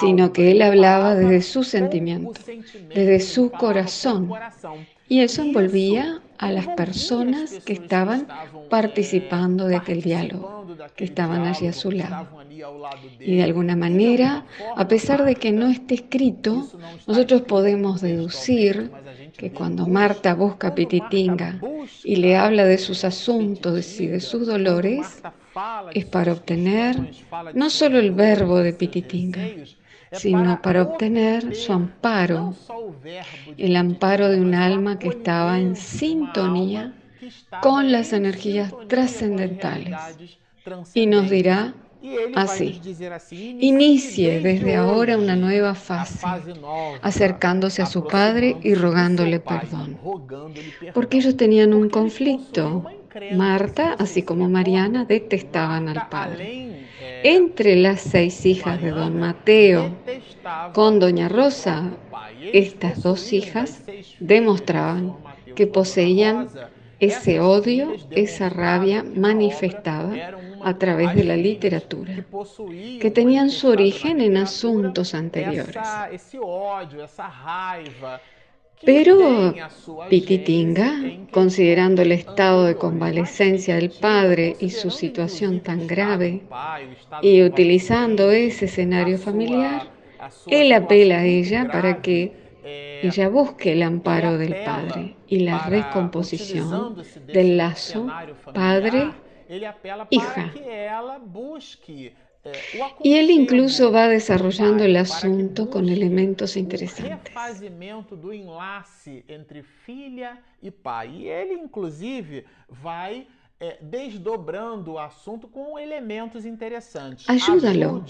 sino 0.00 0.32
que 0.32 0.52
él 0.52 0.62
hablaba 0.62 1.14
desde 1.14 1.42
su 1.42 1.64
sentimiento, 1.64 2.40
desde 2.94 3.20
su 3.20 3.50
corazón. 3.50 4.30
Y 5.08 5.20
eso 5.20 5.42
envolvía 5.42 6.20
a 6.38 6.52
las 6.52 6.66
personas 6.68 7.60
que 7.64 7.72
estaban 7.72 8.26
participando 8.68 9.66
de 9.66 9.76
aquel 9.76 10.02
diálogo, 10.02 10.66
que 10.96 11.04
estaban 11.04 11.46
allí 11.46 11.66
a 11.66 11.72
su 11.72 11.92
lado. 11.92 12.28
Y 13.20 13.36
de 13.36 13.42
alguna 13.42 13.76
manera, 13.76 14.44
a 14.76 14.88
pesar 14.88 15.24
de 15.24 15.36
que 15.36 15.52
no 15.52 15.68
esté 15.68 15.94
escrito, 15.94 16.68
nosotros 17.06 17.42
podemos 17.42 18.00
deducir 18.00 18.90
que 19.36 19.52
cuando 19.52 19.86
Marta 19.86 20.34
busca 20.34 20.68
a 20.68 20.74
Pititinga 20.74 21.60
y 22.04 22.16
le 22.16 22.36
habla 22.36 22.64
de 22.64 22.78
sus 22.78 23.04
asuntos 23.04 24.00
y 24.00 24.06
de 24.06 24.20
sus 24.20 24.46
dolores, 24.46 25.22
es 25.94 26.04
para 26.04 26.32
obtener 26.32 26.96
no 27.54 27.70
solo 27.70 27.98
el 27.98 28.10
verbo 28.10 28.58
de 28.58 28.72
Pititinga, 28.72 29.42
sino 30.18 30.60
para 30.62 30.82
obtener 30.82 31.54
su 31.54 31.72
amparo, 31.72 32.54
el 33.56 33.76
amparo 33.76 34.28
de 34.28 34.40
un 34.40 34.54
alma 34.54 34.98
que 34.98 35.08
estaba 35.08 35.58
en 35.58 35.76
sintonía 35.76 36.94
con 37.62 37.92
las 37.92 38.12
energías 38.12 38.72
trascendentales. 38.88 39.96
Y 40.94 41.06
nos 41.06 41.30
dirá 41.30 41.74
así, 42.34 42.80
inicie 43.30 44.40
desde 44.40 44.76
ahora 44.76 45.16
una 45.16 45.36
nueva 45.36 45.74
fase, 45.74 46.26
acercándose 47.02 47.82
a 47.82 47.86
su 47.86 48.06
padre 48.06 48.56
y 48.62 48.74
rogándole 48.74 49.40
perdón, 49.40 49.98
porque 50.94 51.18
ellos 51.18 51.36
tenían 51.36 51.74
un 51.74 51.88
conflicto. 51.88 52.84
Marta, 53.34 53.96
así 53.98 54.22
como 54.22 54.48
Mariana, 54.48 55.04
detestaban 55.04 55.88
al 55.88 56.08
padre. 56.08 56.86
Entre 57.22 57.76
las 57.76 58.00
seis 58.00 58.44
hijas 58.46 58.80
de 58.80 58.90
don 58.90 59.18
Mateo 59.18 59.94
con 60.72 60.98
doña 60.98 61.28
Rosa, 61.28 61.90
estas 62.52 63.02
dos 63.02 63.32
hijas 63.32 63.82
demostraban 64.20 65.16
que 65.54 65.66
poseían 65.66 66.48
ese 66.98 67.40
odio, 67.40 67.94
esa 68.10 68.48
rabia 68.48 69.04
manifestada 69.14 70.36
a 70.62 70.78
través 70.78 71.14
de 71.14 71.24
la 71.24 71.36
literatura, 71.36 72.24
que 73.00 73.10
tenían 73.10 73.50
su 73.50 73.68
origen 73.68 74.20
en 74.20 74.36
asuntos 74.36 75.14
anteriores. 75.14 75.76
Pero 78.84 79.54
Pititinga, 80.10 80.92
considerando 81.30 82.02
el 82.02 82.12
estado 82.12 82.64
de 82.64 82.76
convalecencia 82.76 83.76
del 83.76 83.90
padre 83.90 84.56
y 84.60 84.70
su 84.70 84.90
situación 84.90 85.60
tan 85.60 85.86
grave, 85.86 86.42
y 87.22 87.42
utilizando 87.42 88.30
ese 88.30 88.66
escenario 88.66 89.18
familiar, 89.18 89.88
él 90.48 90.72
apela 90.72 91.18
a 91.18 91.24
ella 91.24 91.68
para 91.70 92.02
que 92.02 92.32
ella 93.02 93.28
busque 93.28 93.72
el 93.72 93.82
amparo 93.82 94.38
del 94.38 94.56
padre 94.64 95.16
y 95.26 95.40
la 95.40 95.68
recomposición 95.68 96.96
del 97.26 97.56
lazo 97.56 98.06
padre-hija. 98.52 100.52
Y 103.02 103.14
él 103.14 103.30
incluso 103.30 103.90
va 103.90 104.08
desarrollando 104.08 104.84
el 104.84 104.96
asunto 104.96 105.70
con 105.70 105.88
elementos 105.88 106.56
interesantes. 106.56 107.32
do 108.10 108.32
enlace 108.32 109.24
entre 109.28 109.62
filha 109.62 110.38
e 110.62 110.70
pai. 110.70 111.24
E 111.24 111.28
ele, 111.28 111.54
inclusive, 111.54 112.44
vai 112.68 113.26
desdobrando 113.80 114.92
o 114.92 114.98
asunto 114.98 115.48
con 115.48 115.78
elementos 115.78 116.44
interesantes. 116.44 117.28
Ayúdalo 117.28 118.04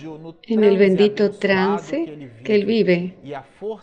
en 0.48 0.64
el 0.64 0.76
bendito 0.76 1.30
trance 1.30 2.30
que 2.42 2.54
él 2.54 2.64
vive 2.64 3.16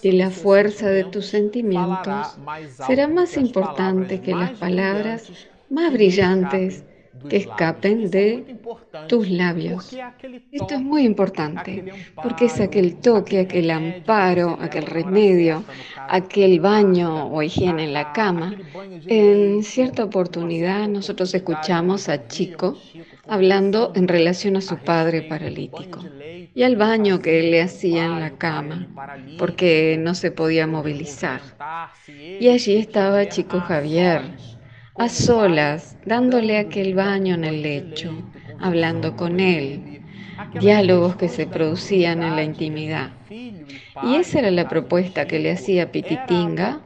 y 0.02 0.12
la 0.12 0.30
fuerza 0.30 0.90
de 0.90 1.06
tus 1.06 1.28
sentimientos 1.28 2.38
será 2.86 3.08
más 3.08 3.38
importante 3.38 4.20
que 4.20 4.36
las 4.36 4.52
palabras 4.60 5.32
más 5.70 5.94
brillantes 5.94 6.84
que 7.30 7.38
escapen 7.38 8.10
de 8.10 8.58
tus 9.08 9.30
labios. 9.30 9.96
Esto 10.52 10.76
es 10.76 10.82
muy 10.82 11.04
importante 11.04 11.86
porque 12.16 12.46
es 12.46 12.60
aquel 12.60 12.96
toque, 12.96 13.40
aquel 13.40 13.72
amparo, 13.72 14.58
aquel 14.60 14.86
remedio, 14.86 15.64
aquel 16.08 16.60
baño 16.60 17.28
o 17.28 17.42
higiene 17.42 17.86
en 17.86 17.94
la 17.94 18.12
cama. 18.14 18.56
En 19.08 19.64
cierta 19.64 20.04
oportunidad 20.04 20.88
nosotros 20.88 21.34
escuchamos 21.34 22.10
a 22.10 22.28
Chico 22.28 22.78
hablando 23.28 23.94
en 23.96 24.08
relación 24.08 24.58
a 24.58 24.62
su 24.62 24.78
padre 24.78 25.22
paralítico 25.22 26.02
y 26.56 26.64
al 26.64 26.76
baño 26.76 27.22
que 27.22 27.42
le 27.44 27.62
hacía 27.62 28.06
en 28.06 28.20
la 28.20 28.38
cama 28.38 28.88
porque 29.38 29.98
no 30.00 30.14
se 30.14 30.32
podía 30.32 30.68
movilizar. 30.68 31.42
Y 32.08 32.50
allí 32.50 32.76
estaba 32.76 33.28
Chico 33.28 33.60
Javier 33.62 34.22
a 34.96 35.10
solas, 35.10 35.98
dándole 36.06 36.58
aquel 36.58 36.94
baño 36.94 37.36
en 37.36 37.44
el 37.44 37.62
lecho, 37.62 38.12
hablando 38.60 39.16
con 39.16 39.40
él, 39.40 40.02
diálogos 40.60 41.16
que 41.16 41.30
se 41.30 41.48
producían 41.48 42.22
en 42.24 42.36
la 42.36 42.44
intimidad. 42.44 43.12
Y 44.04 44.16
esa 44.16 44.40
era 44.40 44.52
la 44.52 44.68
propuesta 44.68 45.26
que 45.26 45.40
le 45.40 45.52
hacía 45.52 45.92
Pititinga 45.92 46.82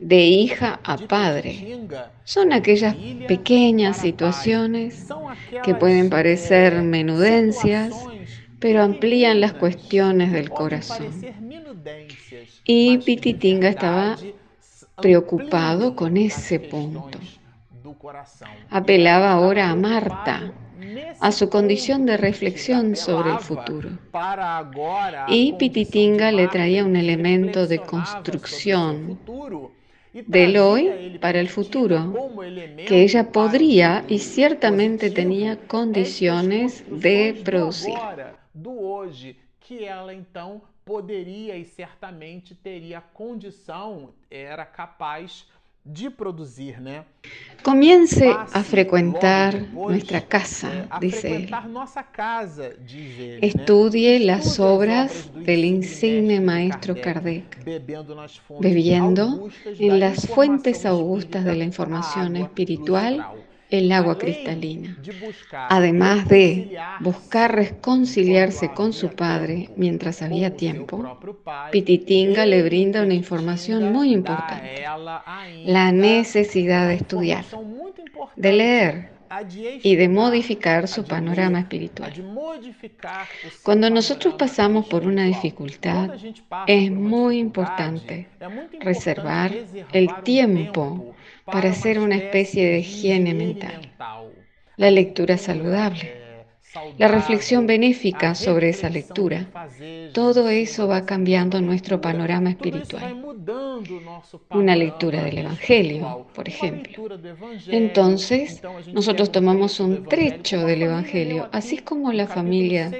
de 0.00 0.24
hija 0.24 0.80
a 0.84 0.96
padre. 0.96 1.78
Son 2.24 2.52
aquellas 2.52 2.94
pequeñas 3.26 3.98
situaciones 3.98 5.06
que 5.62 5.74
pueden 5.74 6.10
parecer 6.10 6.82
menudencias, 6.82 7.94
pero 8.58 8.82
amplían 8.82 9.40
las 9.40 9.52
cuestiones 9.54 10.32
del 10.32 10.50
corazón. 10.50 11.06
Y 12.64 12.98
Pititinga 12.98 13.68
estaba 13.68 14.16
preocupado 15.00 15.94
con 15.94 16.16
ese 16.16 16.60
punto. 16.60 17.18
Apelaba 18.70 19.32
ahora 19.32 19.70
a 19.70 19.76
Marta, 19.76 20.52
a 21.20 21.32
su 21.32 21.48
condición 21.48 22.06
de 22.06 22.16
reflexión 22.16 22.96
sobre 22.96 23.30
el 23.32 23.38
futuro. 23.38 23.90
Y 25.28 25.54
Pititinga 25.54 26.32
le 26.32 26.48
traía 26.48 26.84
un 26.84 26.96
elemento 26.96 27.66
de 27.66 27.78
construcción 27.80 29.18
del 30.12 30.56
hoy 30.56 31.18
para 31.20 31.40
el 31.40 31.48
futuro, 31.48 32.30
que 32.86 33.02
ella 33.02 33.30
podría 33.30 34.04
y 34.08 34.18
ciertamente 34.18 35.10
tenía 35.10 35.56
condiciones 35.66 36.84
de 36.88 37.40
producir. 37.44 37.94
Poderia 40.88 41.54
e 41.54 41.66
certamente 41.66 42.54
teria 42.54 42.98
condição, 42.98 44.14
era 44.30 44.64
capaz 44.64 45.46
Comience 47.62 48.24
a 48.52 48.62
frecuentar 48.62 49.54
nuestra 49.72 50.20
casa, 50.20 50.86
dice 51.00 51.36
él. 51.36 51.50
Estudie 53.40 54.18
las 54.18 54.60
obras 54.60 55.30
del 55.34 55.64
insigne 55.64 56.40
maestro 56.40 56.94
Kardec, 57.00 57.64
bebiendo 58.60 59.48
en 59.78 59.98
las 59.98 60.26
fuentes 60.26 60.84
augustas 60.84 61.44
de 61.44 61.54
la 61.54 61.64
información 61.64 62.36
espiritual 62.36 63.24
el 63.70 63.92
agua 63.92 64.18
cristalina. 64.18 64.96
Además 65.52 66.28
de 66.28 66.78
buscar 67.00 67.54
reconciliarse 67.54 68.70
con 68.72 68.92
su 68.92 69.10
padre 69.10 69.68
mientras 69.76 70.22
había 70.22 70.56
tiempo, 70.56 71.18
Pititinga 71.70 72.46
le 72.46 72.62
brinda 72.62 73.02
una 73.02 73.14
información 73.14 73.92
muy 73.92 74.12
importante, 74.12 74.84
la 75.64 75.92
necesidad 75.92 76.88
de 76.88 76.94
estudiar, 76.94 77.44
de 78.36 78.52
leer 78.52 79.18
y 79.82 79.96
de 79.96 80.08
modificar 80.08 80.88
su 80.88 81.04
panorama 81.04 81.60
espiritual. 81.60 82.12
Cuando 83.62 83.90
nosotros 83.90 84.34
pasamos 84.34 84.86
por 84.86 85.06
una 85.06 85.24
dificultad, 85.24 86.10
es 86.66 86.90
muy 86.90 87.38
importante 87.38 88.28
reservar 88.80 89.52
el 89.92 90.08
tiempo 90.22 91.14
para 91.50 91.70
hacer 91.70 91.98
una 91.98 92.16
especie 92.16 92.68
de 92.68 92.78
higiene 92.80 93.34
mental. 93.34 93.92
La 94.76 94.90
lectura 94.90 95.36
saludable, 95.38 96.12
la 96.98 97.08
reflexión 97.08 97.66
benéfica 97.66 98.34
sobre 98.34 98.68
esa 98.68 98.90
lectura, 98.90 99.46
todo 100.12 100.48
eso 100.48 100.86
va 100.86 101.06
cambiando 101.06 101.60
nuestro 101.60 102.00
panorama 102.00 102.50
espiritual. 102.50 103.24
Una 104.50 104.76
lectura 104.76 105.22
del 105.24 105.38
Evangelio, 105.38 106.26
por 106.34 106.48
ejemplo. 106.48 107.08
Entonces, 107.68 108.62
nosotros 108.92 109.32
tomamos 109.32 109.80
un 109.80 110.04
trecho 110.04 110.64
del 110.66 110.82
Evangelio, 110.82 111.48
así 111.52 111.78
como 111.78 112.12
la 112.12 112.26
familia 112.26 112.90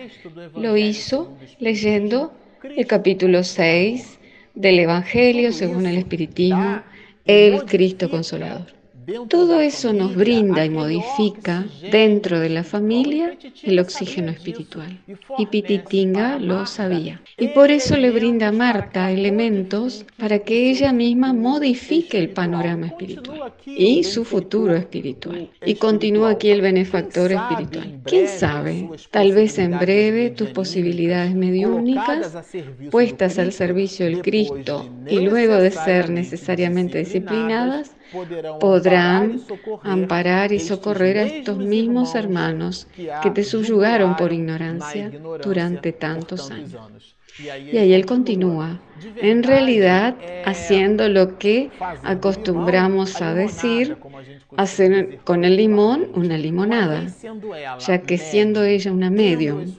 lo 0.56 0.76
hizo 0.76 1.36
leyendo 1.58 2.32
el 2.62 2.86
capítulo 2.86 3.44
6 3.44 4.18
del 4.54 4.80
Evangelio 4.80 5.52
según 5.52 5.86
el 5.86 5.98
Espiritismo 5.98 6.82
el 7.28 7.64
Cristo 7.66 8.10
Consolador. 8.10 8.77
Todo 9.28 9.60
eso 9.60 9.92
nos 9.92 10.14
brinda 10.14 10.64
y 10.64 10.70
modifica 10.70 11.64
dentro 11.90 12.40
de 12.40 12.50
la 12.50 12.62
familia 12.62 13.38
el 13.62 13.78
oxígeno 13.78 14.30
espiritual. 14.30 14.98
Y 15.38 15.46
Pititinga 15.46 16.38
lo 16.38 16.66
sabía. 16.66 17.22
Y 17.38 17.48
por 17.48 17.70
eso 17.70 17.96
le 17.96 18.10
brinda 18.10 18.48
a 18.48 18.52
Marta 18.52 19.10
elementos 19.10 20.04
para 20.18 20.40
que 20.40 20.70
ella 20.70 20.92
misma 20.92 21.32
modifique 21.32 22.18
el 22.18 22.30
panorama 22.30 22.88
espiritual 22.88 23.54
y 23.64 24.04
su 24.04 24.24
futuro 24.24 24.76
espiritual. 24.76 25.50
Y 25.64 25.76
continúa 25.76 26.30
aquí 26.30 26.50
el 26.50 26.60
benefactor 26.60 27.32
espiritual. 27.32 28.00
¿Quién 28.04 28.28
sabe? 28.28 28.90
Tal 29.10 29.32
vez 29.32 29.58
en 29.58 29.78
breve 29.78 30.30
tus 30.30 30.50
posibilidades 30.50 31.34
mediúnicas 31.34 32.36
puestas 32.90 33.38
al 33.38 33.52
servicio 33.52 34.04
del 34.04 34.20
Cristo 34.22 34.88
y 35.08 35.20
luego 35.20 35.54
de 35.54 35.70
ser 35.70 36.10
necesariamente 36.10 36.98
disciplinadas, 36.98 37.92
podrán 38.60 39.40
amparar 39.82 40.52
y 40.52 40.60
socorrer 40.60 41.18
a 41.18 41.22
estos 41.22 41.58
mismos 41.58 42.14
hermanos 42.14 42.86
que 43.22 43.30
te 43.30 43.44
subyugaron 43.44 44.16
por 44.16 44.32
ignorancia 44.32 45.10
durante 45.42 45.92
tantos 45.92 46.50
años. 46.50 47.16
Y 47.40 47.76
ahí 47.76 47.94
él 47.94 48.04
continúa, 48.04 48.80
en 49.16 49.44
realidad 49.44 50.16
haciendo 50.44 51.08
lo 51.08 51.38
que 51.38 51.70
acostumbramos 52.02 53.22
a 53.22 53.32
decir, 53.32 53.96
hacer 54.56 55.20
con 55.22 55.44
el 55.44 55.56
limón 55.56 56.08
una 56.14 56.36
limonada, 56.36 57.06
ya 57.78 57.98
que 58.02 58.18
siendo 58.18 58.64
ella 58.64 58.90
una 58.90 59.10
medium 59.10 59.72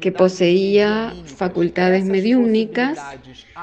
que 0.00 0.12
poseía 0.12 1.14
facultades 1.24 2.04
mediúnicas, 2.04 2.98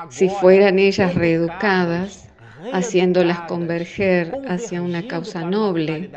si 0.09 0.29
fueran 0.29 0.79
ellas 0.79 1.13
reeducadas, 1.13 2.29
haciéndolas 2.69 3.41
converger 3.41 4.39
hacia 4.45 4.82
una 4.82 5.08
causa 5.08 5.43
noble, 5.45 6.15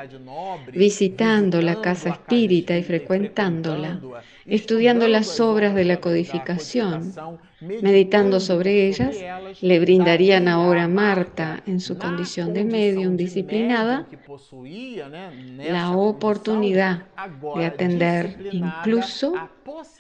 visitando 0.71 1.63
la 1.63 1.81
casa 1.81 2.11
espírita 2.11 2.77
y 2.77 2.83
frecuentándola, 2.85 4.07
estudiando 4.49 5.09
las 5.09 5.41
obras 5.41 5.75
de 5.75 5.85
la 5.85 6.01
codificación, 6.01 7.17
meditando 7.63 8.41
sobre 8.41 8.87
ellas, 8.89 9.17
le 9.61 9.81
brindarían 9.81 10.49
ahora 10.49 10.85
a 10.85 10.89
Marta, 10.89 11.63
en 11.67 11.81
su 11.81 11.97
condición 11.99 12.53
de 12.53 12.65
medium 12.65 13.17
disciplinada, 13.17 14.07
la 15.59 15.93
oportunidad 15.97 17.07
de 17.57 17.65
atender 17.65 18.49
incluso 18.53 19.35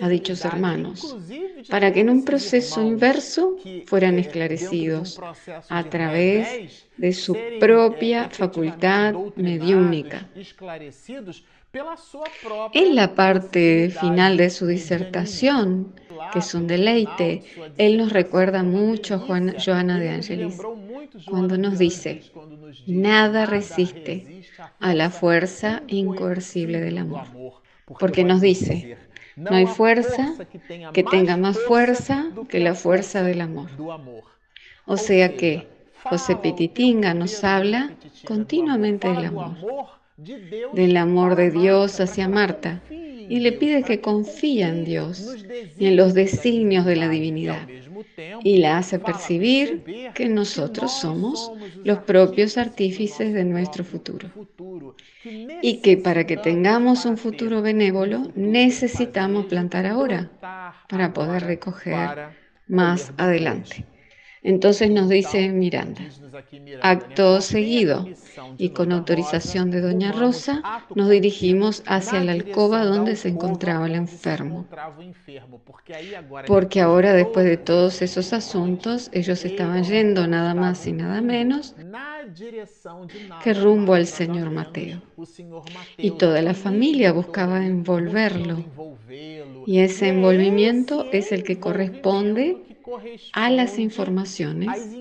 a 0.01 0.09
dichos 0.09 0.45
hermanos, 0.45 1.17
para 1.71 1.93
que 1.93 2.01
en 2.01 2.11
un 2.11 2.25
proceso 2.25 2.83
inverso 2.83 3.57
fueran 3.87 4.19
esclarecidos 4.19 5.21
a 5.69 5.85
través 5.85 6.89
de 6.97 7.13
su 7.13 7.37
propia 7.59 8.29
facultad 8.31 9.15
mediúnica. 9.37 10.29
En 12.75 12.95
la 12.95 13.15
parte 13.15 13.91
final 13.99 14.37
de 14.37 14.51
su 14.51 14.67
disertación, 14.67 15.95
que 16.33 16.41
es 16.41 16.55
un 16.55 16.67
deleite, 16.67 17.45
él 17.79 17.97
nos 17.97 18.13
recuerda 18.13 18.63
mucho 18.63 19.15
a 19.15 19.19
Joana 19.19 19.99
de 19.99 20.11
Angelis 20.11 20.61
cuando 21.27 21.57
nos 21.57 21.79
dice, 21.79 22.23
nada 22.87 23.47
resiste 23.47 24.45
a 24.81 24.95
la 24.95 25.09
fuerza 25.09 25.83
incoercible 25.89 26.79
del 26.81 26.99
amor. 26.99 27.25
Porque 27.99 28.23
nos 28.23 28.43
dice, 28.43 28.99
no 29.37 29.57
hay 29.57 29.67
fuerza 29.67 30.35
que 30.93 31.03
tenga 31.05 31.39
más 31.39 31.59
fuerza 31.59 32.27
que 32.49 32.61
la 32.61 32.75
fuerza 32.75 33.23
del 33.23 33.41
amor. 33.41 33.71
O 34.85 34.99
sea 34.99 35.37
que 35.37 35.72
José 36.05 36.37
Petitinga 36.37 37.15
nos 37.15 37.45
habla 37.45 37.93
continuamente 38.25 39.09
del 39.09 39.25
amor, 39.27 39.57
del 40.73 40.97
amor 40.97 41.37
de 41.37 41.51
Dios 41.51 42.01
hacia 42.01 42.29
Marta, 42.29 42.83
y 42.91 43.41
le 43.41 43.53
pide 43.53 43.83
que 43.83 44.01
confíe 44.01 44.63
en 44.65 44.85
Dios 44.85 45.37
y 45.79 45.87
en 45.87 45.97
los 45.97 46.15
designios 46.15 46.85
de 46.85 46.97
la 46.97 47.09
divinidad 47.09 47.69
y 48.43 48.59
la 48.59 48.79
hace 48.79 48.99
percibir 48.99 49.85
que 50.15 50.29
nosotros 50.29 50.93
somos 50.93 51.53
los 51.85 51.99
propios 52.01 52.59
artífices 52.59 53.33
de 53.33 53.45
nuestro 53.45 53.85
futuro 53.85 54.29
y 55.25 55.81
que 55.81 55.97
para 55.97 56.27
que 56.27 56.37
tengamos 56.37 57.05
un 57.05 57.17
futuro 57.17 57.63
benévolo 57.63 58.31
necesitamos 58.35 59.47
plantar 59.47 59.87
ahora 59.87 60.31
para 60.89 61.13
poder 61.13 61.45
recoger 61.45 62.17
más 62.67 63.13
adelante. 63.17 63.92
Entonces 64.43 64.91
nos 64.91 65.09
dice 65.09 65.49
Miranda, 65.51 66.03
acto 66.81 67.41
seguido 67.41 68.09
y 68.59 68.71
con 68.71 68.91
autorización 68.91 69.71
de 69.71 69.81
Doña 69.81 70.11
Rosa, 70.11 70.63
nos 70.95 71.11
dirigimos 71.11 71.85
hacia 71.87 72.25
la 72.25 72.33
alcoba 72.33 72.85
donde 72.85 73.15
se 73.15 73.29
encontraba 73.29 73.87
el 73.87 73.95
enfermo. 73.95 74.67
Porque 76.47 76.81
ahora, 76.81 77.13
después 77.13 77.45
de 77.47 77.57
todos 77.57 78.03
esos 78.03 78.33
asuntos, 78.33 79.11
ellos 79.13 79.45
estaban 79.45 79.85
yendo 79.85 80.27
nada 80.27 80.55
más 80.55 80.87
y 80.87 80.93
nada 80.93 81.21
menos 81.21 81.77
que 83.45 83.55
rumbo 83.55 83.95
al 83.95 84.07
señor 84.07 84.51
Mateo. 84.51 85.03
Y 85.97 86.13
toda 86.13 86.43
la 86.43 86.55
familia 86.55 87.13
buscaba 87.13 87.65
envolverlo. 87.65 88.65
Y 89.67 89.79
ese 89.79 90.09
envolvimiento 90.09 91.07
es 91.13 91.31
el 91.31 91.45
que 91.45 91.61
corresponde 91.61 92.72
a 93.33 93.51
las 93.51 93.79
informaciones 93.79 94.97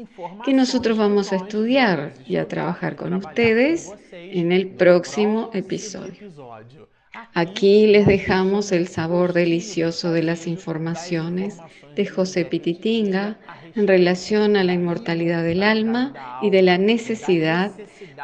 que 0.45 0.53
nosotros 0.53 0.97
vamos 0.97 1.31
a 1.31 1.37
estudiar 1.37 2.13
y 2.27 2.37
a 2.37 2.47
trabajar 2.47 2.95
con 2.95 3.13
ustedes 3.13 3.93
en 4.11 4.51
el 4.51 4.67
próximo 4.67 5.49
episodio. 5.53 6.13
Aquí 7.33 7.87
les 7.87 8.07
dejamos 8.07 8.71
el 8.71 8.87
sabor 8.87 9.33
delicioso 9.33 10.11
de 10.13 10.23
las 10.23 10.47
informaciones 10.47 11.57
de 11.95 12.05
José 12.05 12.45
Pititinga 12.45 13.37
en 13.75 13.87
relación 13.87 14.55
a 14.55 14.63
la 14.63 14.73
inmortalidad 14.73 15.43
del 15.43 15.63
alma 15.63 16.39
y 16.41 16.49
de 16.49 16.61
la 16.61 16.77
necesidad 16.77 17.71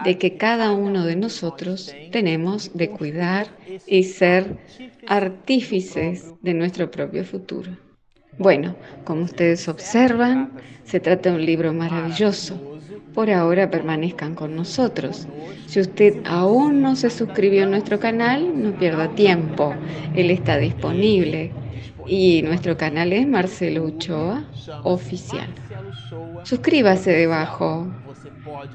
de 0.04 0.18
que 0.18 0.38
cada 0.38 0.72
uno 0.72 1.06
de 1.06 1.16
nosotros 1.16 1.94
tenemos 2.12 2.72
de 2.76 2.90
cuidar 2.90 3.48
y 3.86 4.04
ser 4.04 4.58
artífices 5.06 6.34
de 6.42 6.54
nuestro 6.54 6.90
propio 6.90 7.26
futuro. 7.26 7.87
Bueno, 8.38 8.76
como 9.04 9.24
ustedes 9.24 9.68
observan, 9.68 10.52
se 10.84 11.00
trata 11.00 11.30
de 11.30 11.36
un 11.36 11.46
libro 11.46 11.74
maravilloso. 11.74 12.60
Por 13.14 13.32
ahora 13.32 13.72
permanezcan 13.72 14.36
con 14.36 14.56
nosotros. 14.56 15.28
Si 15.66 15.80
usted 15.80 16.22
aún 16.26 16.82
no 16.82 16.96
se 16.96 17.10
suscribió 17.10 17.64
a 17.64 17.68
nuestro 17.68 18.00
canal, 18.00 18.62
no 18.62 18.78
pierda 18.78 19.10
tiempo. 19.16 19.74
Él 20.14 20.30
está 20.32 20.58
disponible 20.58 21.52
Y 22.06 22.42
nuestro 22.44 22.78
canal 22.78 23.12
es 23.12 23.28
Marcelo 23.28 23.84
Uchoa 23.84 24.46
Oficial. 24.84 25.50
Suscríbase 26.44 27.12
debajo 27.12 27.88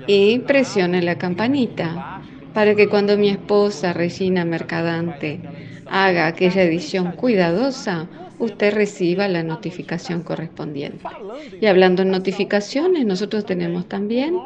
y 0.06 0.40
presione 0.40 1.00
la 1.02 1.16
campanita 1.16 2.20
para 2.52 2.74
que 2.74 2.88
cuando 2.88 3.16
mi 3.16 3.30
esposa 3.30 3.94
Regina 3.94 4.44
Mercadante 4.44 5.40
haga 5.86 6.26
aquella 6.26 6.62
edición 6.62 7.12
cuidadosa, 7.12 8.08
usted 8.42 8.74
reciba 8.74 9.28
la 9.28 9.42
notificación 9.42 10.22
correspondiente. 10.22 11.04
Y 11.60 11.66
hablando 11.66 12.02
en 12.02 12.10
notificaciones, 12.10 13.06
nosotros 13.06 13.46
tenemos 13.46 13.88
también 13.88 14.36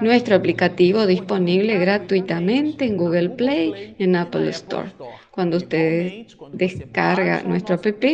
nuestro 0.00 0.34
aplicativo 0.34 1.06
disponible 1.06 1.78
gratuitamente 1.78 2.84
en 2.84 2.96
Google 2.96 3.30
Play 3.30 3.94
y 3.96 4.04
en 4.04 4.16
Apple 4.16 4.48
Store. 4.50 4.90
Cuando 5.30 5.56
usted 5.56 6.26
descarga 6.52 7.42
nuestro 7.44 7.76
app 7.76 8.04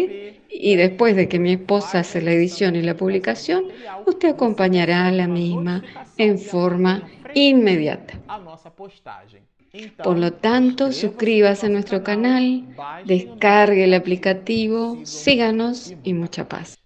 y 0.51 0.77
después 0.77 1.17
de 1.17 1.29
que 1.29 1.39
mi 1.39 1.53
esposa 1.53 2.01
hace 2.01 2.21
la 2.21 2.33
edición 2.33 2.77
y 2.77 2.83
la 2.83 2.97
publicación, 2.97 3.65
usted 4.07 4.31
acompañará 4.31 5.07
a 5.07 5.13
la 5.13 5.27
misma 5.27 5.83
en 6.19 6.39
forma 6.39 7.09
inmediata. 7.35 8.15
Por 10.03 10.19
lo 10.19 10.33
tanto, 10.35 10.93
suscríbase 10.93 11.67
a 11.67 11.71
nuestro 11.71 12.03
canal, 12.03 12.69
descargue 13.03 13.85
el 13.85 13.95
aplicativo, 13.95 15.01
síganos 15.05 15.95
y 16.03 16.15
mucha 16.15 16.49
paz. 16.49 16.80